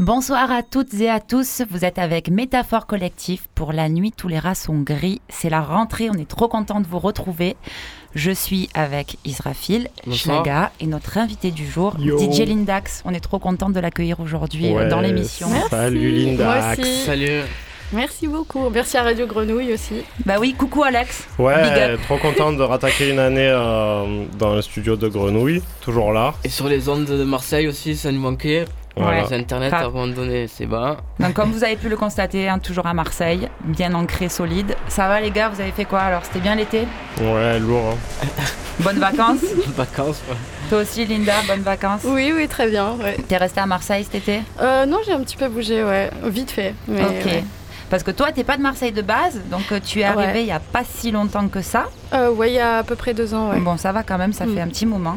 [0.00, 4.26] Bonsoir à toutes et à tous, vous êtes avec Métaphore Collectif pour la nuit tous
[4.26, 5.20] les rats sont gris.
[5.28, 7.56] C'est la rentrée, on est trop content de vous retrouver.
[8.14, 13.02] Je suis avec Israfil, Schlaga et notre invité du jour, DJ Lindax.
[13.04, 15.48] On est trop content de l'accueillir aujourd'hui euh, dans l'émission.
[15.68, 17.04] Salut Lindax.
[17.04, 17.42] Salut.
[17.92, 18.68] Merci beaucoup.
[18.70, 20.02] Merci à Radio Grenouille aussi.
[20.26, 21.26] Bah oui, coucou Alex.
[21.38, 26.34] Ouais, trop content de rattaquer une année euh, dans le studio de Grenouille, toujours là.
[26.44, 28.66] Et sur les ondes de Marseille aussi, ça nous manquait.
[28.96, 29.26] Voilà.
[29.32, 30.96] Internet, à un moment donné, c'est bas.
[31.20, 34.74] Donc, comme vous avez pu le constater, hein, toujours à Marseille, bien ancré, solide.
[34.88, 36.24] Ça va, les gars Vous avez fait quoi alors?
[36.24, 36.80] C'était bien l'été?
[37.20, 37.94] Ouais, lourd.
[37.94, 38.26] Hein.
[38.80, 39.40] Bonnes vacances?
[39.40, 40.36] Bonnes vacances, ouais.
[40.68, 42.02] Toi aussi, Linda, bonnes vacances?
[42.04, 42.92] Oui, oui, très bien.
[43.00, 43.16] Ouais.
[43.28, 44.40] T'es restée à Marseille cet été?
[44.60, 46.10] Euh, Non, j'ai un petit peu bougé, ouais.
[46.24, 46.74] Vite fait.
[46.88, 47.42] ok.
[47.90, 50.46] Parce que toi, t'es pas de Marseille de base, donc euh, tu es arrivé il
[50.46, 51.86] y a pas si longtemps que ça.
[52.12, 53.60] Euh, ouais, il y a à peu près deux ans, ouais.
[53.60, 54.58] Bon, ça va quand même, ça fait mm.
[54.58, 55.16] un petit moment.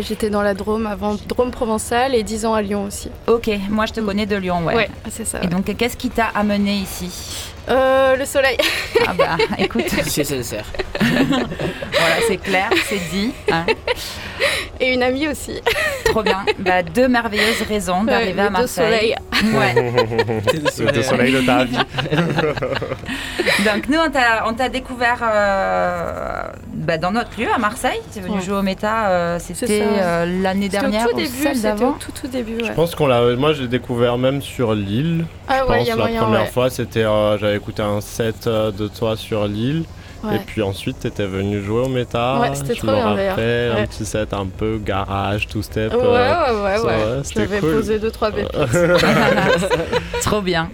[0.00, 3.10] J'étais dans la Drôme avant, Drôme provençale et dix ans à Lyon aussi.
[3.26, 4.74] Ok, moi je te connais de Lyon, ouais.
[4.74, 5.40] Ouais, c'est ça.
[5.42, 7.52] Et donc, qu'est-ce qui t'a amené ici?
[7.68, 8.56] Euh, le soleil.
[9.06, 9.84] Ah bah écoute.
[9.88, 10.64] C'est sincère.
[11.00, 13.32] voilà, c'est clair, c'est dit.
[13.50, 13.66] Hein.
[14.80, 15.60] Et une amie aussi.
[16.06, 16.44] Trop bien.
[16.58, 19.14] Bah, deux merveilleuses raisons d'arriver à Marseille.
[19.44, 19.74] Ouais.
[20.78, 21.76] le deux soleil de ta vie.
[23.64, 23.98] Donc nous,
[24.46, 28.00] on t'a découvert euh, bah, dans notre lieu à Marseille.
[28.12, 29.08] Tu es venu jouer au méta.
[29.08, 31.92] Euh, c'était euh, l'année dernière au tout début, d'avant.
[31.92, 32.58] Tout, tout début.
[32.64, 33.36] Je pense qu'on l'a.
[33.36, 35.26] Moi, j'ai découvert même sur l'île.
[35.48, 38.48] Ah je ouais, pense, y a la moyen, première fois, c'était j'avais écouté un set
[38.48, 39.84] de toi sur l'île.
[40.32, 42.40] Et puis ensuite, tu étais venu jouer au méta.
[42.40, 43.70] Ouais, c'était trop bien ouais.
[43.76, 45.94] Un petit set un peu garage, two step.
[45.94, 46.84] Ouais, ouais, ouais.
[46.84, 47.22] ouais.
[47.34, 47.74] J'avais cool.
[47.74, 48.50] posé deux, trois pépites.
[50.22, 50.70] trop bien.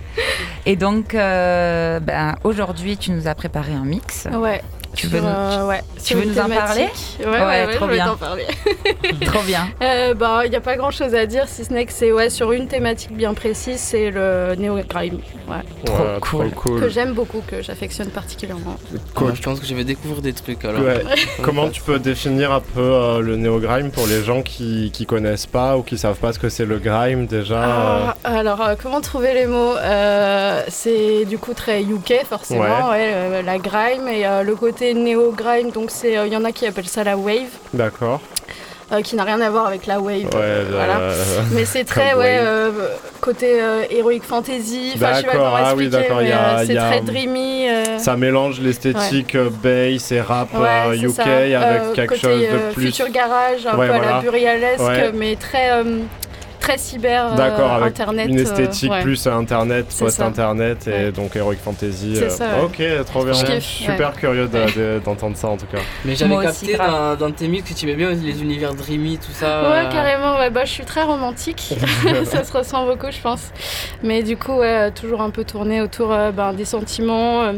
[0.66, 4.26] Et donc, euh, ben, aujourd'hui, tu nous as préparé un mix.
[4.32, 4.62] Ouais.
[4.94, 8.10] Tu veux, nous, euh, ouais, tu veux nous en parler Ouais, ouais, trop, bien.
[8.10, 8.44] en parler.
[9.26, 9.68] trop bien.
[9.82, 12.12] Euh, bah, il n'y a pas grand chose à dire si ce n'est que c'est
[12.12, 15.18] ouais, sur une thématique bien précise, c'est le néo-grime.
[15.48, 15.56] Ouais.
[15.84, 16.50] Trop, cool.
[16.50, 16.80] trop, cool.
[16.80, 18.76] Que j'aime beaucoup, que j'affectionne particulièrement.
[19.14, 19.34] Cool.
[19.34, 20.82] je pense que je vais découvrir des trucs alors.
[21.42, 25.46] Comment tu peux définir un peu euh, le néo-grime pour les gens qui ne connaissent
[25.46, 29.00] pas ou qui savent pas ce que c'est le grime déjà ah, Alors, euh, comment
[29.00, 29.74] trouver les mots?
[30.68, 33.42] C'est du coup très UK forcément, ouais.
[33.42, 37.04] la grime et le côté néo-grime, donc il euh, y en a qui appellent ça
[37.04, 37.48] la wave.
[37.72, 38.20] D'accord.
[38.92, 40.28] Euh, qui n'a rien à voir avec la wave.
[40.30, 41.12] voilà.
[41.52, 42.70] Mais c'est très ouais, euh,
[43.20, 43.58] côté
[43.90, 44.92] heroic fantasy.
[44.98, 47.66] Comment ah, oui, c'est très dreamy.
[47.98, 50.48] Ça mélange l'esthétique bass et rap
[50.92, 52.86] UK avec quelque chose de plus.
[52.86, 55.70] Future garage, un peu à la burrialesque, mais très
[56.64, 58.28] très cyber euh, D'accord, avec internet.
[58.28, 62.16] Une esthétique euh, plus internet, post-internet et donc Heroic Fantasy.
[62.30, 62.62] Ça.
[62.64, 63.34] Ok, trop bien.
[63.34, 64.48] Je suis super curieux
[65.04, 65.78] d'entendre ça en tout cas.
[66.04, 69.32] Mais j'avais capté dans, dans, tes mix que tu aimais bien les univers dreamy, tout
[69.32, 69.62] ça.
[69.62, 70.38] Ouais, carrément.
[70.38, 71.74] Ouais, bah, je suis très romantique.
[72.24, 73.50] ça se ressent beaucoup, je pense.
[74.02, 77.52] Mais du coup, ouais, toujours un peu tourné autour euh, ben, des sentiments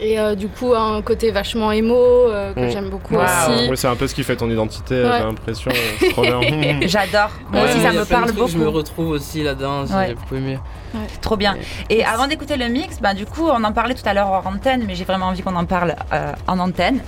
[0.00, 2.70] et euh, du coup, un côté vachement émo euh, que mm.
[2.70, 3.70] j'aime beaucoup aussi.
[3.74, 5.70] c'est un peu ce qui fait ton identité, j'ai l'impression.
[6.12, 6.40] trop bien.
[6.82, 7.30] J'adore.
[7.50, 8.48] Moi aussi, ça me parle beaucoup.
[8.48, 10.58] Je me retrouve aussi là-dedans, j'ai beaucoup aimé.
[11.20, 11.56] Trop bien.
[11.90, 14.54] Et avant d'écouter le mix, bah, du coup, on en parlait tout à l'heure en
[14.54, 17.00] antenne, mais j'ai vraiment envie qu'on en parle euh, en antenne.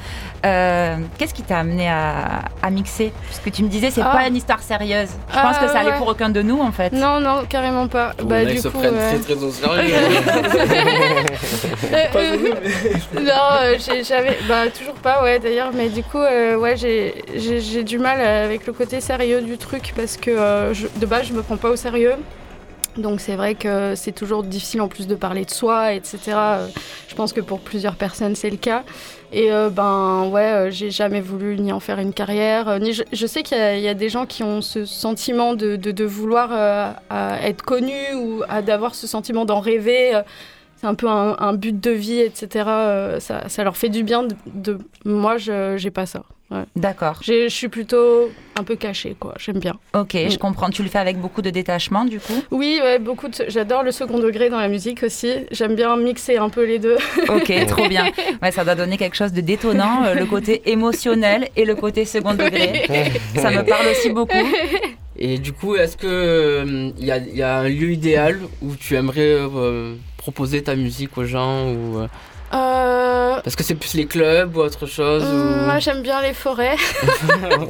[0.42, 3.12] Qu'est-ce qui t'a amené à, mixer?
[3.28, 4.10] Parce que tu me disais, c'est ah.
[4.12, 5.10] pas une histoire sérieuse.
[5.32, 6.92] Je pense que ça allait pour aucun de nous, en fait.
[6.92, 8.12] Non, non, carrément pas.
[8.24, 9.94] bah, du se coup, prennent très très au sérieux.
[13.14, 13.22] non,
[13.62, 14.38] euh, j'avais.
[14.48, 15.72] Bah, toujours pas, ouais, d'ailleurs.
[15.74, 20.16] Mais du coup, euh, ouais, j'ai du mal avec le côté sérieux du truc parce
[20.16, 22.14] que euh, de base, je me prends pas au sérieux.
[22.96, 26.18] Donc c'est vrai que c'est toujours difficile en plus de parler de soi, etc.
[27.08, 28.82] Je pense que pour plusieurs personnes c'est le cas.
[29.32, 33.56] Et ben ouais, j'ai jamais voulu ni en faire une carrière, ni je, sais qu'il
[33.56, 36.96] y, a des gens qui ont ce sentiment de, vouloir
[37.40, 40.20] être connus ou d'avoir ce sentiment d'en rêver
[40.80, 42.64] c'est un peu un, but de vie, etc.
[42.66, 44.26] Euh, ça, ça, leur fait du bien.
[44.46, 46.22] De, Moi, je j'ai pas ça.
[46.74, 47.20] D'accord.
[47.22, 49.34] Je suis plutôt un peu cachée, quoi.
[49.38, 49.78] J'aime bien.
[49.94, 50.38] Ok, je mm.
[50.38, 50.70] comprends.
[50.70, 52.42] Tu le fais avec beaucoup de détachement, du coup?
[52.50, 53.28] Oui, ouais, beaucoup.
[53.28, 53.34] De...
[53.48, 55.32] J'adore le second degré dans la musique aussi.
[55.52, 56.96] J'aime bien mixer un peu les deux.
[57.28, 58.06] Ok, trop bien.
[58.42, 62.04] Ouais, ça doit donner quelque chose de détonnant, euh, le côté émotionnel et le côté
[62.04, 63.12] second degré.
[63.36, 64.32] ça me parle aussi beaucoup.
[65.16, 69.36] Et du coup, est-ce que il y, a un lieu idéal où tu aimerais
[70.20, 72.06] proposer ta musique aux gens ou euh,
[72.52, 76.34] Euh, Parce que c'est plus les clubs ou autre chose mm, Moi, j'aime bien les
[76.34, 76.74] forêts.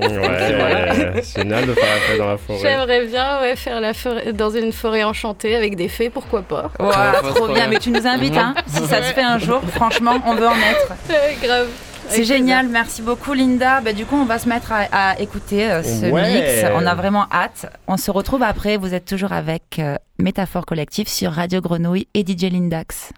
[0.00, 2.58] ouais, c'est génial de faire la fête dans la forêt.
[2.62, 6.70] J'aimerais bien ouais, faire la forêt dans une forêt enchantée avec des fées, pourquoi pas.
[6.81, 10.17] Ouais, trop bien, mais tu nous invites, hein, si ça se fait un jour, franchement,
[10.26, 10.88] on veut en être.
[11.43, 11.69] grave.
[12.10, 13.80] C'est génial, merci beaucoup Linda.
[13.80, 16.70] Bah, du coup, on va se mettre à, écouter euh, ce mix.
[16.74, 17.66] On a vraiment hâte.
[17.86, 18.76] On se retrouve après.
[18.76, 23.12] Vous êtes toujours avec euh, Métaphore Collective sur Radio Grenouille et DJ Lindax.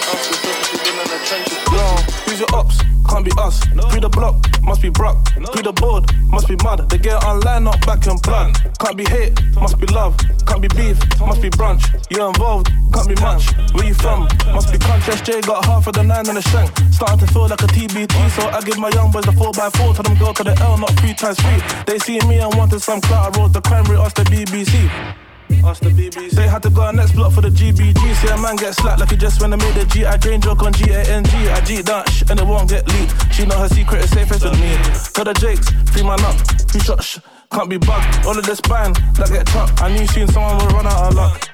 [1.76, 1.84] Yo,
[2.24, 2.80] who's your ops?
[3.06, 3.60] Can't be us.
[3.90, 5.22] Pre the block, must be Brock.
[5.52, 6.88] Pre the board, must be mud.
[6.88, 8.56] They get online, not back in blood.
[8.80, 10.16] Can't be hate, must be love.
[10.46, 11.84] Can't be beef, must be brunch.
[12.08, 13.52] You're involved, can't be much.
[13.74, 14.20] Where you from?
[14.56, 15.04] Must be crunch.
[15.04, 16.72] SJ got half of the nine in the shank.
[16.94, 19.96] Starting to feel like a TBT, so I give my young boys the 4x4.
[19.96, 21.60] Tell them go to the L, not three times three.
[21.84, 23.36] They see me and wanted some clout.
[23.36, 25.23] I wrote the crime rate, the BBC.
[25.64, 26.30] Ask the BBC.
[26.30, 28.14] They had to go on next block for the GBG.
[28.16, 30.04] See a man get slapped like he just when I made the G.
[30.04, 31.48] I Jane joke on G A N G.
[31.48, 33.32] I G Dutch and it won't get leaked.
[33.32, 34.76] She know her secret is safest with me.
[35.14, 36.36] Tell the Jakes, free man up,
[36.70, 37.18] free shot, sh-
[37.50, 38.26] can't be bugged.
[38.26, 39.80] All of this band that get chopped.
[39.80, 41.48] I knew soon someone would run out of luck.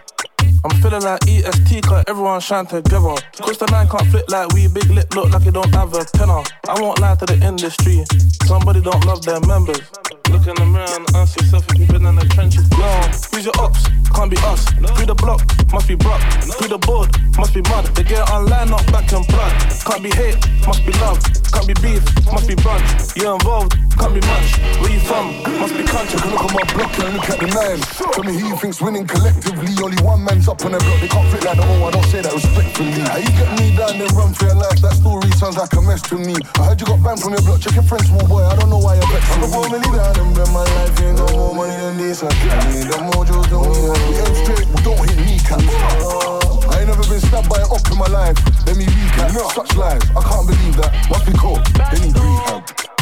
[0.63, 3.15] I'm feeling like EST, cause everyone shine together.
[3.41, 6.05] Cause the nine can't flip like we, big lip look like you don't have a
[6.05, 6.43] tenor.
[6.69, 8.05] I won't lie to the industry,
[8.45, 9.81] somebody don't love their members.
[10.31, 12.71] Look in the mirror and ask yourself if you've been in the trenches.
[12.71, 12.87] No,
[13.35, 13.83] who's your ops?
[14.15, 14.65] Can't be us.
[14.95, 16.21] Through the block, must be Brock.
[16.59, 17.87] Through the board, must be mud.
[17.95, 19.53] They get online, not back and blood.
[19.83, 21.19] Can't be hate, must be love.
[21.51, 23.17] Can't be beef, must be brunch.
[23.17, 24.59] You're involved, can't be much.
[24.79, 25.35] Where you from?
[25.59, 26.19] Must be country.
[26.31, 27.81] Look at my block and look at the nine.
[27.99, 29.75] Tell me who you think's winning collectively.
[29.83, 31.01] Only one man's up on the block.
[31.01, 33.03] They can't fit like the I don't say that respectfully.
[33.09, 34.79] How you get me down then run for your life?
[34.83, 36.37] That story sounds like a mess to me.
[36.59, 37.61] I heard you got banned from your block.
[37.61, 38.45] Check your friends, small boy.
[38.45, 39.49] I don't know why you're vexing me.
[39.51, 40.20] I'm really down
[40.53, 42.23] my life ain't no more money than this.
[42.23, 42.29] I
[42.73, 45.65] need mojos, don't need We aim straight, we don't hit kneecaps.
[46.03, 48.37] Uh, I ain't never been stabbed by an op in my life.
[48.67, 49.55] Let me recap.
[49.55, 50.93] Such lies, I can't believe that.
[51.11, 51.59] Must be cool.
[51.91, 53.00] They need rehab.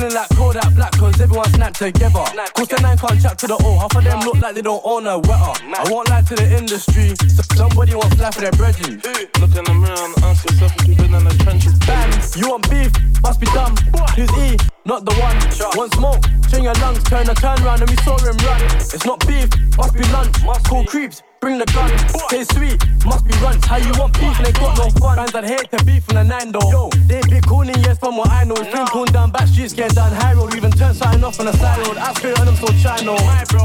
[0.00, 2.24] Feeling like Kodak Black cause everyone snapped together.
[2.56, 4.80] Cause the nine can't chat to the all, Half of them look like they don't
[4.82, 5.52] own a wetter.
[5.76, 7.12] I won't lie to the industry.
[7.28, 8.96] So somebody wants life for their brethren.
[9.36, 11.76] Look in the mirror and ask yourself if you've been in the trenches.
[11.84, 12.88] Bang, you want beef?
[13.20, 13.76] Must be dumb.
[14.16, 14.56] Who's E?
[14.86, 15.36] Not the one.
[15.76, 16.24] Want smoke?
[16.48, 17.04] Train your lungs.
[17.04, 18.60] Turn a turn round and we saw him run.
[18.80, 19.52] It's not beef.
[19.76, 20.32] Must be lunch.
[20.64, 21.20] Call creeps.
[21.40, 21.88] Bring the gun,
[22.28, 22.76] stay sweet,
[23.08, 23.64] must be runts.
[23.64, 25.16] How you want beef and they got no fun?
[25.16, 26.68] Fans that hate to beef from the nine though.
[26.68, 28.52] Yo, they be cooning, yes, from what I know.
[28.60, 30.54] It's been down back streets, get down high road.
[30.54, 31.96] Even turn something off on the side road.
[31.96, 33.16] I spirit on them so chino.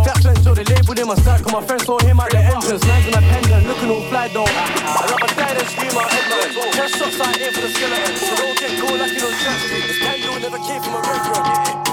[0.08, 1.44] Jackson, so they labeled him a side.
[1.44, 2.80] Cause my friends saw him at the entrance.
[2.88, 4.48] Nines on a pendant, looking all fly though.
[4.48, 6.56] I rather die than scream out headline.
[6.80, 8.16] Just shots out here for the skeleton.
[8.16, 9.84] So don't get cool like you don't trust me.
[9.84, 11.76] This can never came from a restaurant.
[11.76, 11.85] I'm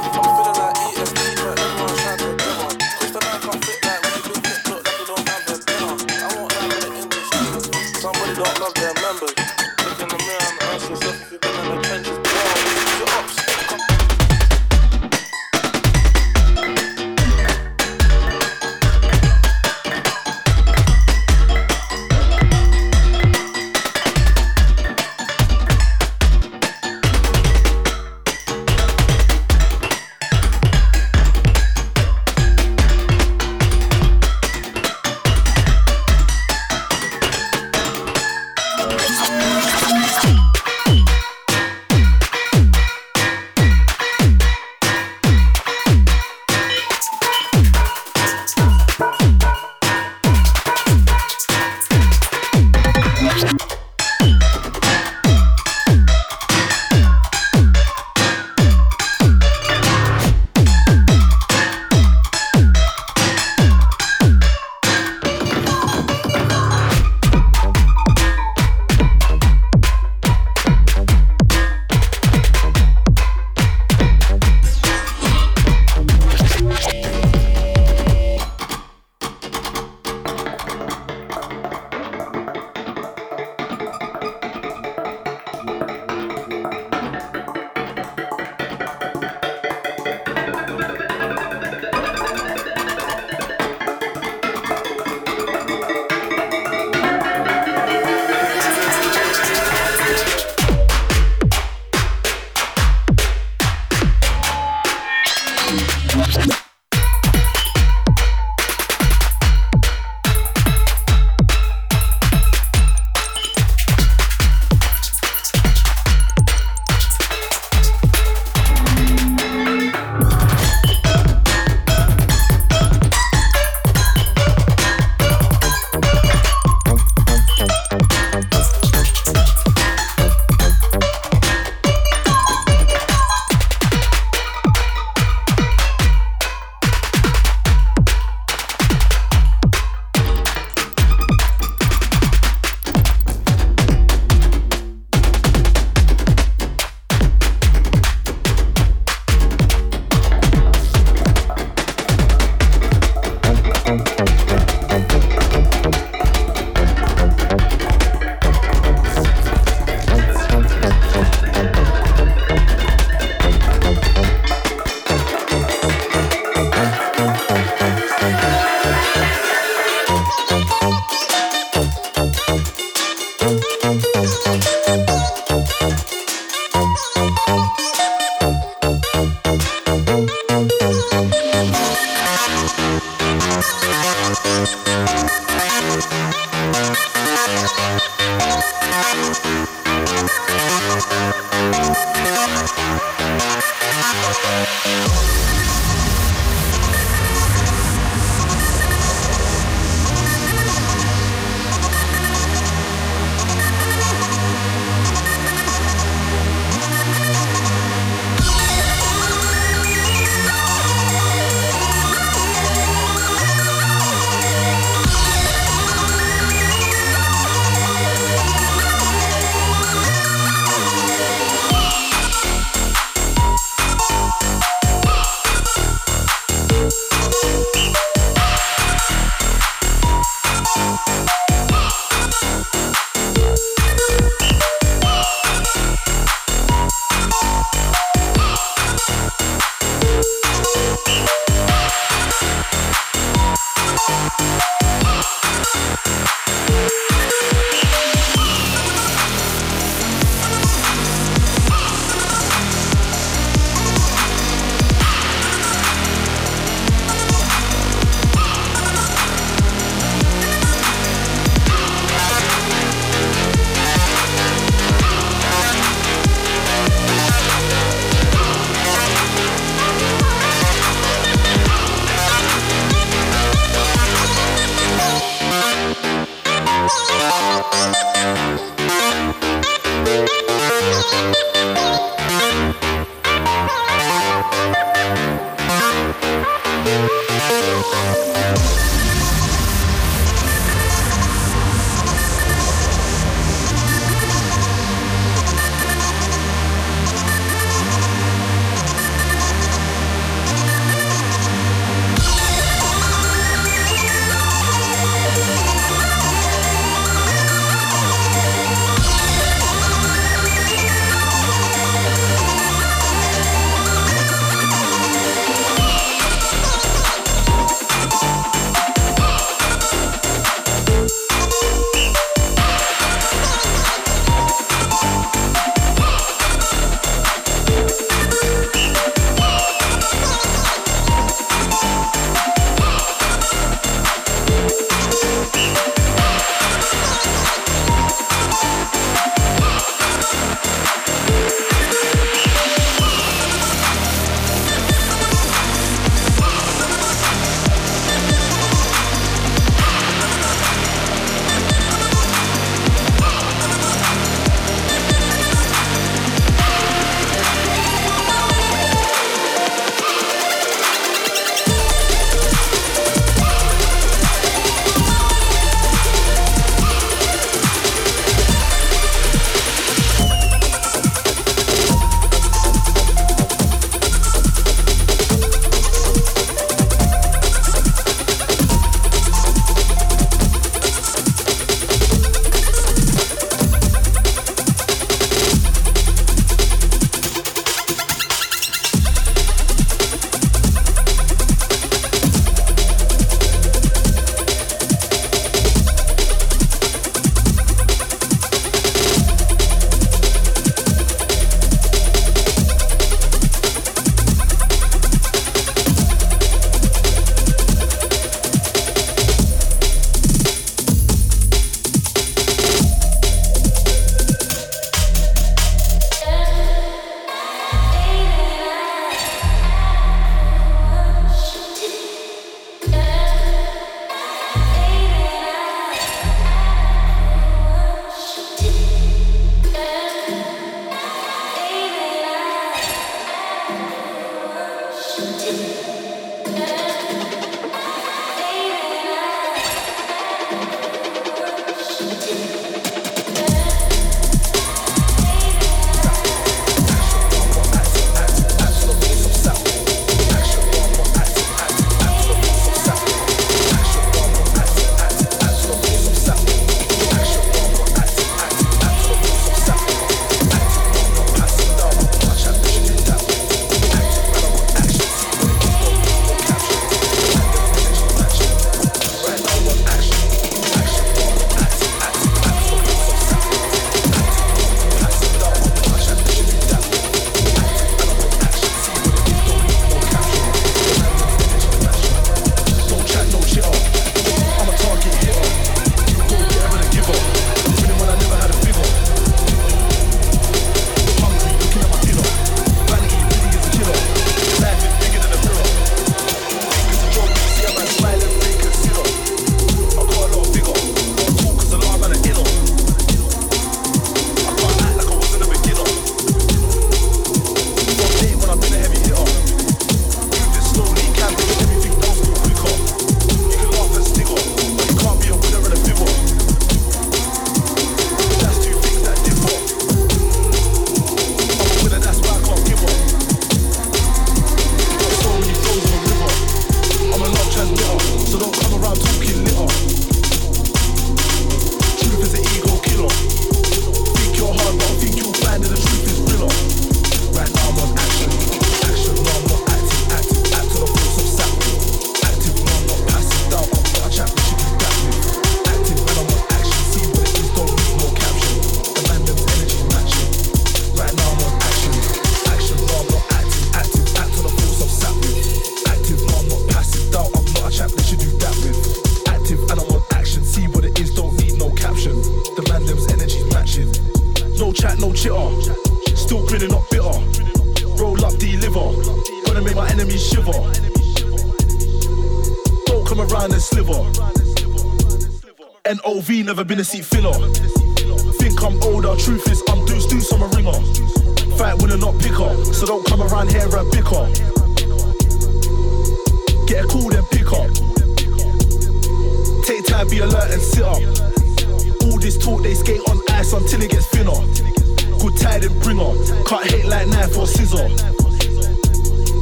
[595.62, 596.10] And bringer,
[596.44, 597.88] cut hate like knife or scissor.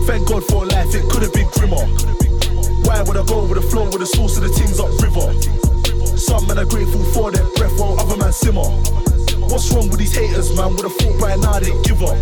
[0.05, 1.81] Thank God for life, it could have been grimmer.
[2.85, 5.33] Why would I go with the flow with the source of the things up river?
[6.19, 8.69] Some men are grateful for their breath while other men simmer.
[9.49, 10.77] What's wrong with these haters, man?
[10.77, 12.19] Would have thought by now they give up.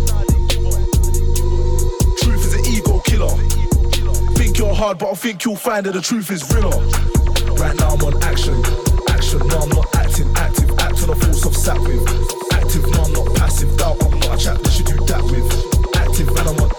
[2.23, 3.35] Truth is an ego killer.
[4.39, 6.79] Think you're hard, but I think you'll find that the truth is realer.
[7.59, 8.55] Right now I'm on action,
[9.09, 9.39] action.
[9.47, 10.71] No, I'm not acting, active.
[10.79, 12.48] Act on the force of sat with.
[12.69, 13.77] Active, I'm not passive.
[13.77, 15.95] Doubt I'm not a chap that should do that with.
[15.95, 16.78] Active, and I'm on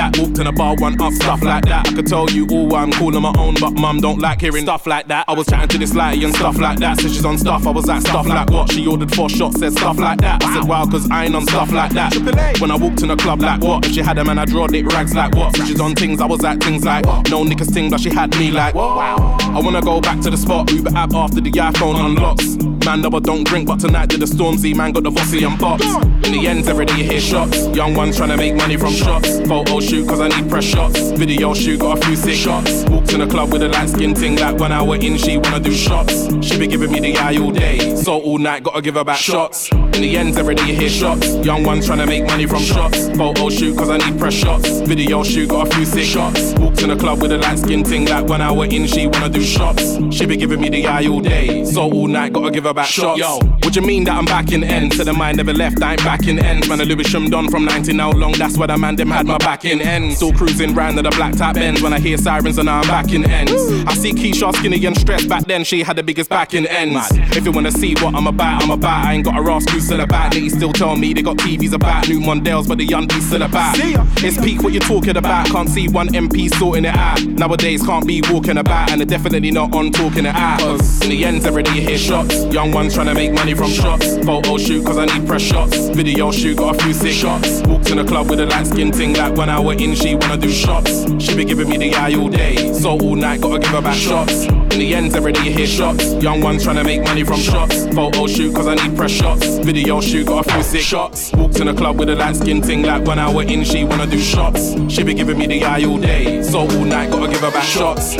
[0.11, 0.21] that.
[0.21, 1.87] Walked in a bar, one up, stuff like that.
[1.87, 4.63] I could tell you all I'm cool on my own, but mum don't like hearing
[4.63, 5.25] stuff like that.
[5.27, 6.99] I was chatting to this lady and stuff like that.
[6.99, 8.71] So she's on stuff, I was at stuff like what?
[8.71, 10.43] She ordered four shots, said stuff like that.
[10.43, 12.59] I said, wow, cause I ain't on stuff like that.
[12.59, 13.85] When I walked in a club like what?
[13.85, 15.55] If she had a man, I drawed it rags like what?
[15.55, 18.37] So she's on things, I was at things like no niggas thing, but she had
[18.37, 19.37] me like wow.
[19.41, 22.55] I wanna go back to the spot, Uber app after the iPhone unlocks.
[22.85, 25.85] Man, never don't drink, but tonight did the Stormzy, man got the Vossi and box.
[26.25, 27.67] In the ends, every day you hear shots.
[27.75, 29.39] Young ones trying to make money from shots.
[29.47, 31.11] Photo shoot, cause I need press shots.
[31.11, 32.83] Video shoot, got a few sick shots.
[32.89, 35.59] Walked in the club with a light skin ting, like one hour in, she wanna
[35.59, 36.27] do shots.
[36.45, 39.17] She be giving me the eye all day, so all night, gotta give her back
[39.17, 39.71] shots.
[39.71, 41.35] In the ends, every day you hear shots.
[41.45, 43.09] Young ones trying to make money from shots.
[43.09, 44.81] Photo shoot, cause I need press shots.
[44.81, 46.53] Video shoot, got a few sick shots.
[46.59, 49.29] Walked in the club with a light skin ting, like one hour in, she wanna
[49.29, 49.97] do shots.
[50.15, 52.87] She be giving me the eye all day, so all night, gotta give her back
[52.87, 53.19] shots.
[53.19, 54.93] Yo, what you mean that I'm back in end?
[54.93, 56.67] Said the mind never left, I ain't back in end.
[56.67, 59.37] Man, a Lewisham done from 19 how long, that's why the man them had my
[59.37, 59.90] back in end.
[59.91, 63.11] Still cruising round to the black tap ends when I hear sirens and I'm back
[63.11, 63.51] in ends.
[63.85, 67.09] I see Keisha skinny and stressed back then, she had the biggest back in ends.
[67.35, 69.05] If you wanna see what I'm about, I'm about.
[69.05, 70.31] I ain't got a ask who's still about.
[70.31, 73.41] They still tell me they got TVs about new Mondales, but the young be still
[73.41, 73.75] about.
[74.23, 75.47] It's peak what you're talking about.
[75.47, 77.21] Can't see one MP sorting it out.
[77.23, 80.59] Nowadays can't be walking about, and they're definitely not on talking it out.
[80.59, 82.45] Cause in the ends, every day you hear shots.
[82.45, 84.17] Young ones trying to make money from shots.
[84.25, 85.89] Photo shoot, cause I need press shots.
[85.89, 87.61] Video shoot, got a few sick shots.
[87.67, 90.15] Walked in the club with a light skin ting, like when I went in, she
[90.15, 91.05] wanna do shots.
[91.23, 93.95] She be giving me the eye all day, so all night, gotta give her back
[93.95, 94.45] shots.
[94.45, 96.13] In the ends, every day you hear shots.
[96.15, 97.87] Young ones trying to make money from shots.
[97.87, 99.57] Photo shoot, cause I need press shots.
[99.59, 101.31] Video shoot, got a few sick shots.
[101.33, 103.83] Walked in the club with a light skin ting, like when I went in, she
[103.83, 104.75] wanna do shots.
[104.89, 107.63] She be giving me the eye all day, so all night, gotta give her back
[107.63, 108.15] shots.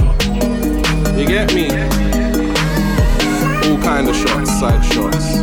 [1.17, 1.67] You get me?
[3.69, 5.35] All kind of shots, side shots,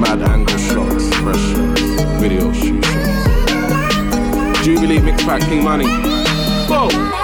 [0.00, 1.82] mad angle shots, fresh shots,
[2.20, 3.03] video shoot shots.
[4.64, 5.84] Jubilee mix pack King Money.
[6.70, 7.23] Whoa.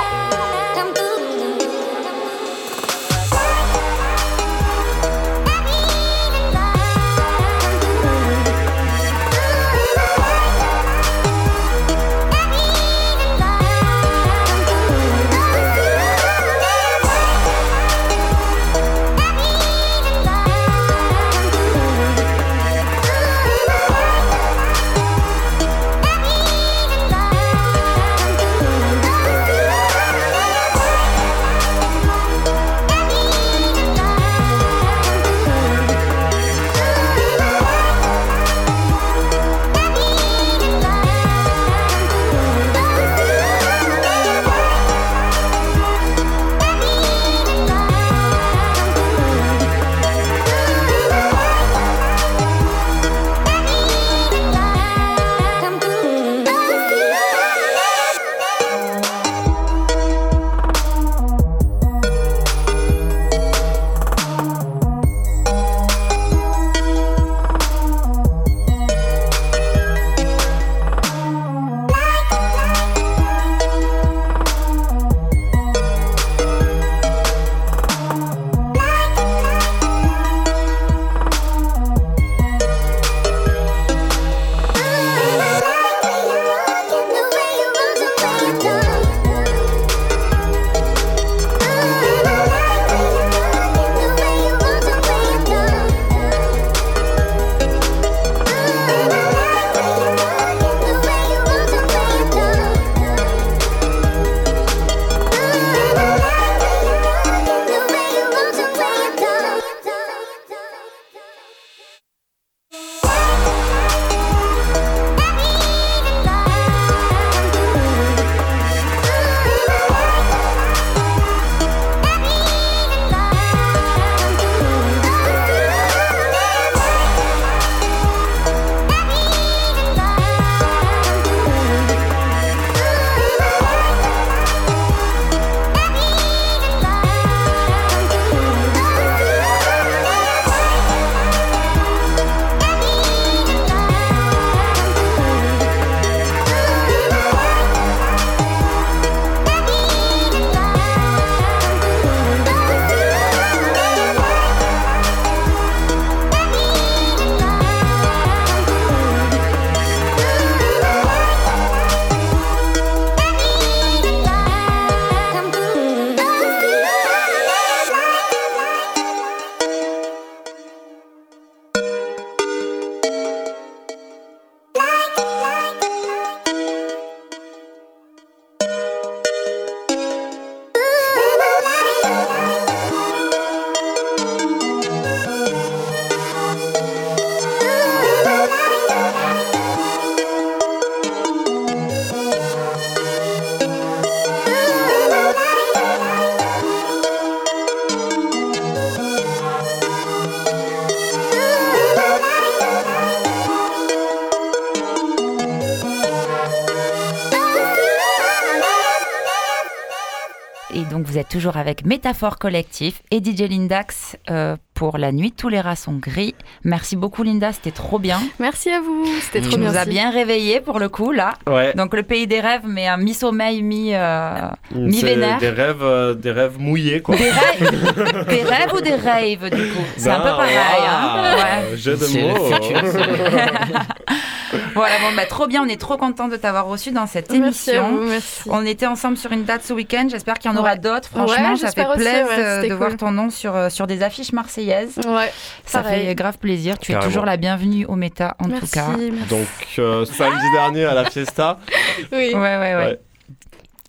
[211.41, 215.33] Toujours avec Métaphore Collectif et DJ Lindax euh, pour la nuit.
[215.33, 216.35] Tous les rats sont gris.
[216.65, 217.51] Merci beaucoup, Linda.
[217.55, 218.21] C'était trop bien.
[218.39, 219.07] Merci à vous.
[219.23, 219.71] C'était trop tu bien.
[219.71, 221.33] nous as bien réveillé pour le coup, là.
[221.49, 221.73] Ouais.
[221.75, 224.35] Donc, le pays des rêves, mais un mi-sommeil, mi, euh,
[224.75, 225.39] mi C'est vénère.
[225.39, 227.17] Des rêves, euh, des rêves mouillés, quoi.
[227.17, 229.85] Des rêves, des rêves ou des rêves, du coup?
[229.97, 230.57] C'est un peu Ben, pareil.
[230.87, 231.37] hein.
[231.71, 231.77] Ouais.
[231.79, 232.51] Jeu de mots.
[234.73, 234.81] ça.
[234.81, 235.63] Voilà, bon, bah, trop bien.
[235.63, 237.89] On est trop content de t'avoir reçu dans cette Merci émission.
[237.97, 238.01] vous.
[238.09, 238.43] Merci.
[238.49, 240.07] On était ensemble sur une date ce week-end.
[240.11, 240.79] J'espère qu'il y en aura Ouais.
[240.79, 241.09] d'autres.
[241.09, 244.33] Franchement, Ouais, ça fait plaisir ouais, de voir ton nom sur, euh, sur des affiches
[244.33, 244.97] marseillaises.
[245.07, 245.33] Ouais.
[245.67, 246.07] Ça Pareil.
[246.09, 246.79] fait grave plaisir.
[246.79, 248.67] Tu es toujours la bienvenue au méta, en Merci.
[248.67, 248.87] tout cas.
[248.97, 249.29] merci.
[249.29, 249.47] Donc,
[249.79, 251.59] euh, samedi dernier à la fiesta.
[252.13, 252.31] Oui.
[252.33, 252.75] Ouais, ouais, ouais.
[252.77, 253.01] Ouais.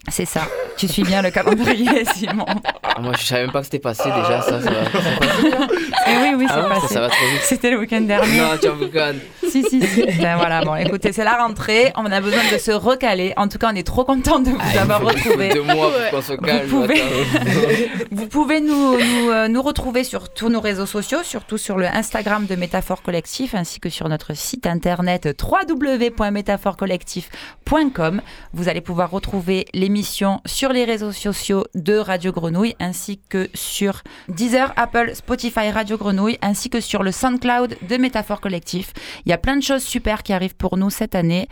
[0.10, 0.42] C'est ça.
[0.78, 2.46] tu suis bien le calendrier, Simon.
[2.84, 4.60] Ah, moi, je savais même pas que c'était passé déjà, ça.
[4.60, 4.82] ça va.
[6.12, 6.94] Et oui, oui, c'est Ah, ça, passé.
[6.96, 7.42] ça va trop vite.
[7.44, 8.40] C'était le week-end dernier.
[8.40, 9.20] Non, tu en boucanes.
[9.52, 10.04] Si, si, si.
[10.22, 11.91] Ben voilà, bon, écoutez, c'est la rentrée.
[11.97, 13.34] On a besoin de se recaler.
[13.38, 15.49] En tout cas, on est trop content de vous Ah, avoir retrouvé.
[15.49, 16.10] Deux mois Ouais.
[16.10, 16.68] pour qu'on se calme.
[16.70, 17.02] pouvez-.
[18.12, 21.88] Vous pouvez nous, nous, euh, nous retrouver sur tous nos réseaux sociaux, surtout sur le
[21.88, 28.22] Instagram de Métaphore Collectif, ainsi que sur notre site internet www.métaphorecollectif.com.
[28.54, 34.02] Vous allez pouvoir retrouver l'émission sur les réseaux sociaux de Radio Grenouille, ainsi que sur
[34.30, 38.93] Deezer, Apple, Spotify, Radio Grenouille, ainsi que sur le SoundCloud de Métaphore Collectif.
[39.26, 41.48] Il y a plein de choses super qui arrivent pour nous cette année.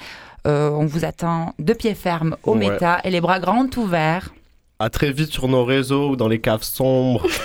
[0.48, 2.70] Euh, on vous attend de pied ferme au Ouais.
[2.70, 4.30] méta et les bras grands ouverts.
[4.80, 7.26] À très vite sur nos réseaux ou dans les caves sombres.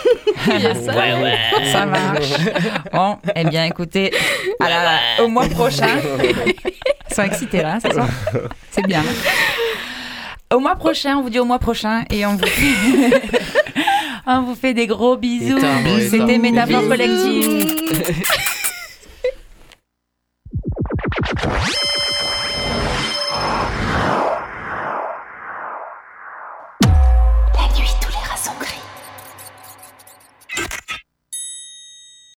[0.46, 0.92] Yes, ça.
[1.72, 2.32] Ça marche.
[2.92, 4.12] Bon, eh bien, écoutez,
[4.60, 5.88] à la- au mois prochain.
[7.08, 8.08] Ils sont excités là, ce soir.
[8.70, 9.02] C'est bien.
[10.52, 13.22] Au mois prochain, on vous dit au mois prochain et on vous fait,
[14.26, 15.58] on vous fait des gros bisous.
[16.10, 16.36] C'était.
[16.36, 16.88] Métaphore.
[16.88, 17.74] Collective.